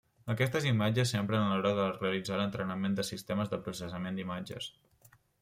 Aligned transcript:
Aquestes 0.33 0.63
imatges 0.69 1.11
s'empren 1.15 1.43
a 1.49 1.51
l'hora 1.51 1.73
de 1.79 1.85
realitzar 1.97 2.39
l'entrenament 2.41 2.97
de 3.01 3.07
sistemes 3.11 3.53
de 3.53 3.61
processament 3.69 4.19
d'imatges. 4.21 4.73